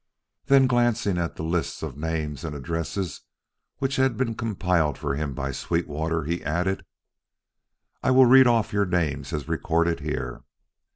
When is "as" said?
9.31-9.47